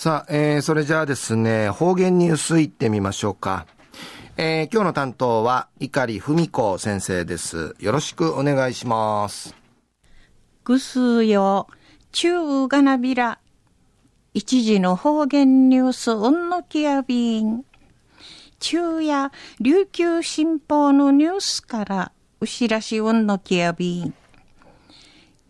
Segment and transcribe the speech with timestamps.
[0.00, 3.66] さあ、えー、それじゃあですね、方言ニュースいってみましょうか。
[4.38, 7.76] えー、今日の担当は、碇文子先生です。
[7.80, 9.54] よろしくお願いします。
[10.64, 11.66] ぐすよ、
[12.12, 13.40] 中がなびら。
[14.32, 17.66] 一時の方言ニュース、うんのきやびん。
[18.58, 24.14] 中や琉球新報のニュースから、うしらしうんのきやびん。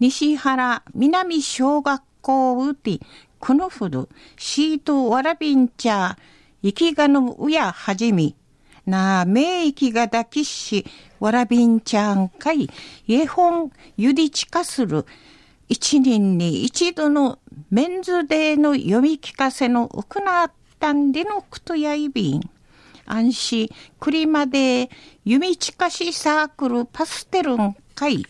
[0.01, 2.99] 西原南小学校うて、
[3.41, 6.17] このふる、シートわらびんちゃ、
[6.63, 8.37] 生きがのうやはじみ、
[8.85, 10.85] なあ、めいきがだきし、
[11.21, 12.69] わらびんちゃんかい、
[13.09, 15.07] えほん、ゆりちかする、
[15.71, 17.39] 一年に一度の
[17.71, 22.51] メンズデーの読み聞かせの行ったんでのくとやいびん。
[23.07, 24.91] 安心、くりまで、
[25.25, 28.27] 弓近しサークルパステルンかい、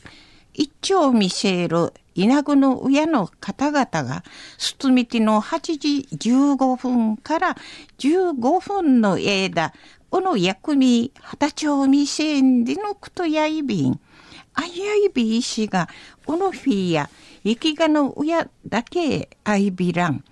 [0.54, 4.22] 一丁見せる稲具の親の方々が、
[4.58, 7.56] すつみての8時15分から
[7.98, 9.72] 15分の間、
[10.10, 13.98] この役に二丁見せんでのくとやいびん、
[14.52, 15.88] あやいびいしが、
[16.26, 17.10] このフィーや、
[17.42, 20.22] 生きがの親だけあいびらん。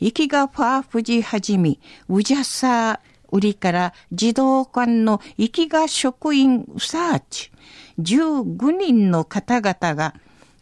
[0.00, 7.50] 生きがファーフジはじみ、うじゃさ、売りから児童館の生きが職員うさーち、
[8.00, 10.14] 15人の方々が、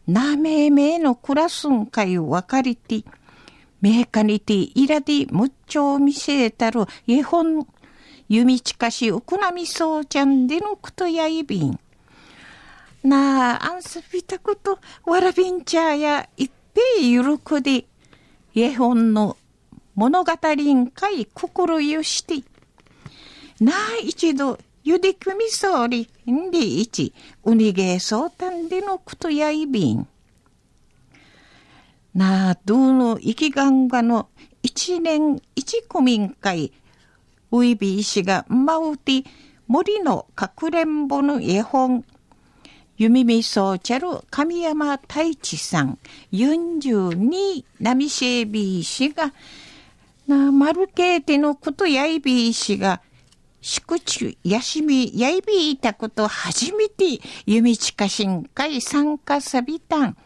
[0.07, 3.05] なめめのクラスンかいわかりて、
[3.81, 7.67] めかにていらでむっちょ見せたるえほん、
[8.29, 11.79] 弓近しうくなみそうちゃんでのくとやいびん。
[13.03, 17.85] なあ、あんすびたこと、わらびんちゃやいっぺいゆるくで、
[18.55, 19.37] えほんの
[19.95, 22.43] 物語んかい心ゆして、
[23.61, 30.07] なあ一度ゆでくみそうり、んでいち、うにげそうたんでのくとやいびん。
[32.15, 34.29] なあ、どうの生きがんがの
[34.63, 36.71] 一年一区民会、
[37.51, 39.25] ういびいしがまうて、
[39.69, 42.05] 森のかくれんぼの絵本、
[42.99, 45.99] 弓みみそうちゃる神山太一さん、
[46.31, 49.33] 42なみしえびいしが、
[50.27, 53.01] なあ、まるけいてのことやいびいしが、
[53.67, 60.17] 宿地、やしみ、やいびいたこと初めて、弓近新会参加さびたん。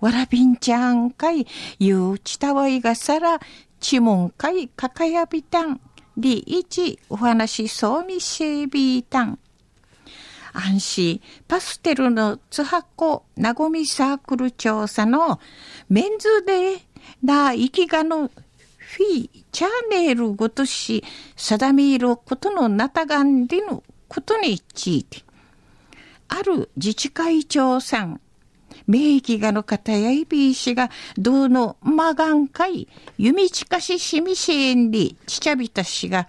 [0.00, 1.46] わらびんちゃん会、
[1.78, 3.38] ゆうちたわいがさら、
[3.80, 5.78] ちもん会かかやびたん。
[6.16, 9.38] りいち、お話そうみしえびたん。
[10.54, 15.38] 安心、パステルのつはこ、なごみサークル調査の
[15.90, 16.78] メンズで、
[17.22, 18.30] な、生きがの
[18.84, 21.02] フィー、チャーネルごとし、
[21.36, 25.22] 定めることのなたがんでのことについて、
[26.28, 28.20] ある自治会長さん、
[28.86, 36.28] 名義がの方やいびいしが、どうのまがんかい、弓近ししみしんり、ちちゃびたしが、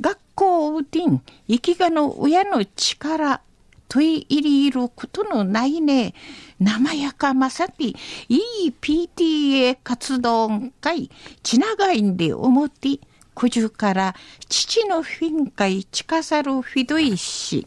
[0.00, 3.40] 学校をうてん、生きがの親の力、
[3.88, 6.14] 問い入りいることのないね、
[6.58, 7.94] 生やかまさて、い
[8.28, 10.48] い PTA 活動
[10.80, 11.10] 会、
[11.42, 13.00] ちながいんで思って、
[13.34, 14.14] くじゅから
[14.48, 17.66] 父のフィン会近さるフィドイし、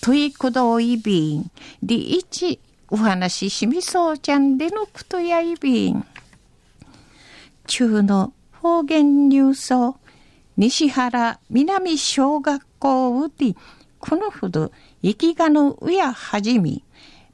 [0.00, 1.50] 問いくどいびん、
[1.82, 6.04] でいち、お話ししみそうちゃんでのくとやいびん。
[7.66, 9.98] 中の方言ニュース
[10.56, 13.54] 西原南小学校うて、
[14.00, 16.84] このほど、生きがのうやはじみ、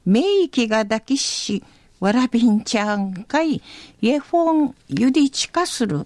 [0.05, 1.63] めいきが抱きし、
[1.99, 3.61] わらびんちゃんかい、
[4.01, 6.05] えほんゆりちかする、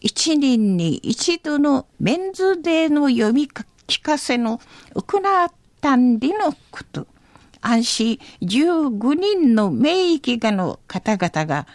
[0.00, 3.48] 一年に一度のメンズデーの読み
[3.86, 4.60] 聞かせの
[4.94, 7.06] 行ったんりのこと。
[7.60, 11.66] 安心15人の名域がの方々が、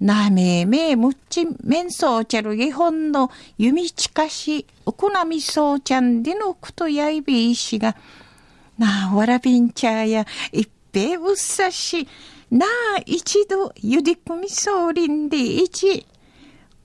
[0.00, 7.96] なめめむっちめんそうちゃる日本の弓近し、おこなみそうちゃんでのことやいびいしが、
[8.78, 12.08] なあ、わらびんちゃや、いっぺうっさし、
[12.50, 16.06] なあ、一度、ゆでくみそうりんで一、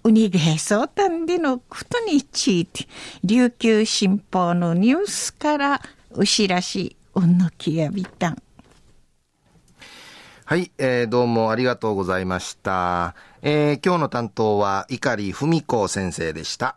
[0.03, 2.85] うにげそうたんでのことについて、
[3.23, 5.81] 琉球新報のニュースから、
[6.11, 8.37] うしらし、うんのきやびたん。
[10.47, 13.15] はい、えー、どうもありがとうございました。
[13.41, 16.75] えー、今日の担当は、碇文子先生でした。